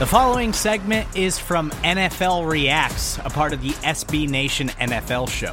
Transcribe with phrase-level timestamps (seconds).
[0.00, 5.52] The following segment is from NFL Reacts, a part of the SB Nation NFL show,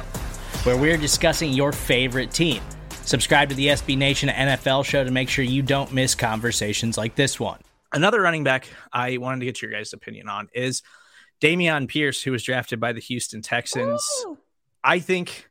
[0.64, 2.62] where we're discussing your favorite team.
[3.04, 7.14] Subscribe to the SB Nation NFL show to make sure you don't miss conversations like
[7.14, 7.60] this one.
[7.92, 10.82] Another running back I wanted to get your guys' opinion on is
[11.42, 14.02] Dameon Pierce, who was drafted by the Houston Texans.
[14.26, 14.38] Ooh.
[14.82, 15.50] I think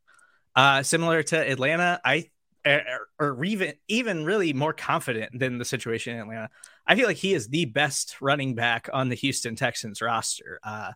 [0.55, 2.31] uh, similar to Atlanta, I
[3.19, 6.49] or, even even really more confident than the situation in Atlanta.
[6.85, 10.59] I feel like he is the best running back on the Houston Texans roster.
[10.63, 10.91] Uh,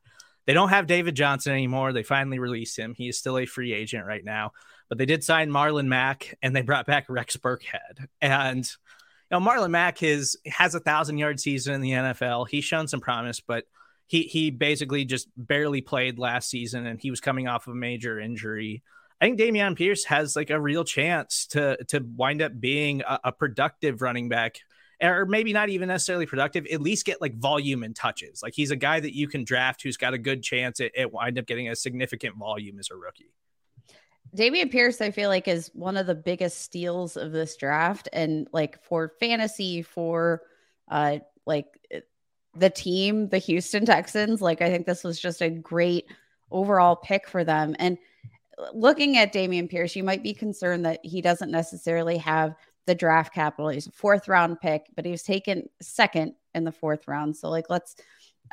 [0.48, 1.94] they don't have David Johnson anymore.
[1.94, 2.94] They finally released him.
[2.96, 4.52] He is still a free agent right now,
[4.90, 8.08] but they did sign Marlon Mack and they brought back Rex Burkhead.
[8.22, 12.50] And you know, Marlon Mack is has a thousand yard season in the NFL.
[12.50, 13.66] He's shown some promise, but
[14.08, 17.78] he he basically just barely played last season, and he was coming off of a
[17.78, 18.84] major injury.
[19.22, 23.20] I think Dameon Pierce has like a real chance to to wind up being a,
[23.26, 24.58] a, productive running back,
[25.00, 26.66] or maybe not even necessarily productive.
[26.66, 28.42] At least get like volume and touches.
[28.42, 31.14] Like he's a guy that you can draft who's got a good chance at, at
[31.14, 33.32] wind up getting a significant volume as a rookie.
[34.36, 38.48] Dameon Pierce, I feel like, is one of the biggest steals of this draft, and
[38.52, 40.42] like for fantasy, for
[40.90, 41.68] uh, like
[42.56, 44.42] the team, the Houston Texans.
[44.42, 46.06] Like I think this was just a great
[46.50, 48.00] overall pick for them, and
[48.74, 52.56] looking at Dameon Pierce, you might be concerned that he doesn't necessarily have
[52.88, 53.70] the draft capital.
[53.70, 57.36] He's a fourth round pick, but he was taken second in the fourth round.
[57.38, 57.96] So, like, let's,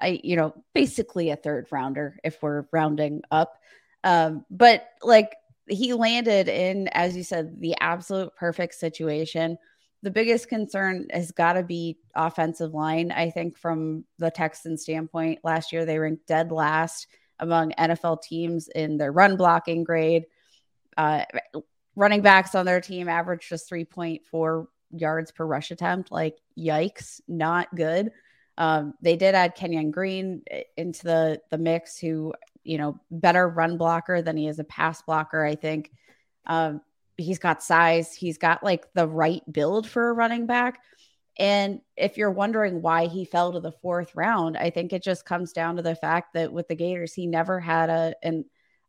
[0.01, 3.59] I, you know, basically a third rounder if we're rounding up.
[4.05, 5.35] Um, but like,
[5.69, 9.59] he landed in, as you said, the absolute perfect situation.
[10.03, 13.11] The biggest concern has got to be offensive line.
[13.11, 17.07] I think from the Texans standpoint, last year they ranked dead last
[17.41, 20.27] among NFL teams in their run blocking grade.
[20.97, 21.25] Uh,
[21.95, 26.11] running backs on their team average just 3.4 yards per rush attempt.
[26.11, 28.11] Like, yikes, not good.
[28.57, 30.43] Um, they did add Kenyon Green
[30.77, 32.35] into the the mix, who
[32.65, 35.45] you know better run blocker than he is a pass blocker.
[35.45, 35.93] I think
[36.45, 36.81] um,
[37.17, 38.15] he's got size.
[38.15, 40.81] He's got like the right build for a running back.
[41.39, 45.25] And if you're wondering why he fell to the fourth round, I think it just
[45.25, 48.45] comes down to the fact that with the Gators, he never had a an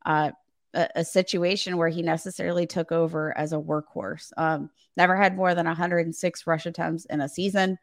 [0.05, 0.31] uh,
[0.73, 4.31] a, situation where he necessarily took over as a workhorse.
[4.37, 7.77] Um, never had more than 106 rush attempts in a season,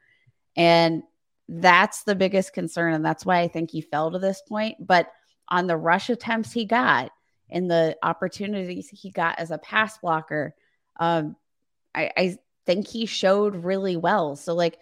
[0.56, 1.02] and
[1.48, 4.84] that's the biggest concern, and that's why I think he fell to this point.
[4.84, 5.12] But
[5.48, 7.12] on the rush attempts he got
[7.48, 10.54] and the opportunities he got as a pass blocker,
[10.98, 11.36] um,
[11.94, 14.36] I, I think he showed really well.
[14.36, 14.78] So, like,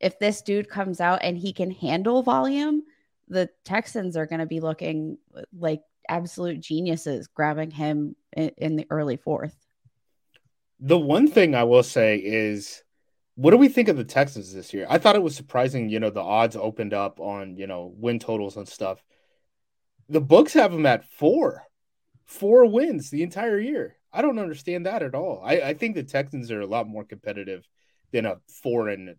[0.00, 2.82] if this dude comes out and he can handle volume,
[3.28, 5.18] the Texans are going to be looking
[5.56, 9.54] like absolute geniuses grabbing him in, in, the early fourth.
[10.80, 12.82] The one thing I will say is,
[13.34, 14.86] what do we think of the Texans this year?
[14.88, 18.18] I thought it was surprising, you know, the odds opened up on, you know, win
[18.18, 19.02] totals and stuff.
[20.08, 21.64] The books have them at four,
[22.24, 23.97] four wins the entire year.
[24.12, 25.42] I don't understand that at all.
[25.44, 27.66] I, I think the Texans are a lot more competitive
[28.12, 29.16] than a and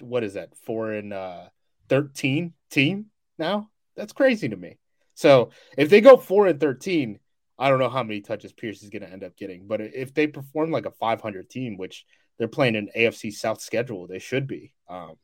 [0.00, 1.44] what is that and uh,
[1.88, 3.06] thirteen team
[3.38, 3.68] now.
[3.96, 4.78] That's crazy to me.
[5.14, 7.18] So if they go four and thirteen,
[7.58, 9.66] I don't know how many touches Pierce is going to end up getting.
[9.66, 12.04] But if they perform like a 500 team, which
[12.38, 14.74] they're playing an AFC South schedule, they should be.
[14.88, 15.14] Um,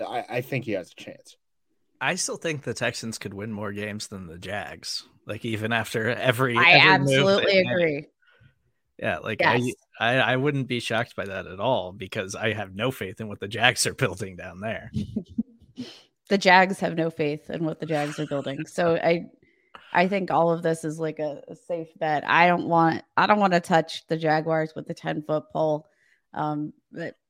[0.00, 1.36] I, I think he has a chance.
[2.00, 5.04] I still think the Texans could win more games than the Jags.
[5.26, 8.06] Like even after every, I every absolutely agree.
[8.98, 9.62] Yeah, like yes.
[9.98, 13.20] I, I, I wouldn't be shocked by that at all because I have no faith
[13.20, 14.90] in what the Jags are building down there.
[16.28, 18.64] the Jags have no faith in what the Jags are building.
[18.66, 19.26] So I
[19.92, 22.24] I think all of this is like a, a safe bet.
[22.26, 25.86] I don't want I don't want to touch the Jaguars with the 10 foot pole.
[26.32, 26.72] Um,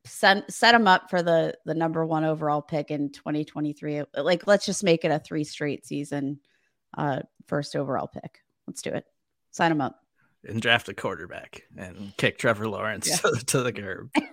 [0.05, 4.03] set set them up for the the number one overall pick in 2023.
[4.17, 6.41] Like, let's just make it a three straight season
[6.97, 8.41] uh, first overall pick.
[8.67, 9.05] Let's do it.
[9.51, 10.01] Sign them up
[10.45, 13.17] and draft a quarterback and kick Trevor Lawrence yeah.
[13.17, 14.11] to, to, the curb.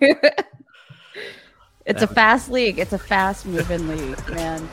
[1.86, 2.78] it's a fast league.
[2.78, 4.68] It's a fast moving league, man.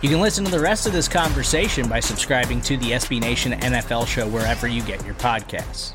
[0.00, 3.52] You can listen to the rest of this conversation by subscribing to the SB Nation
[3.52, 5.92] NFL show wherever you get your podcasts.